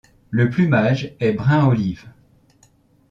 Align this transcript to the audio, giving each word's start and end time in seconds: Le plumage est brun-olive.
Le 0.31 0.49
plumage 0.49 1.13
est 1.19 1.33
brun-olive. 1.33 2.09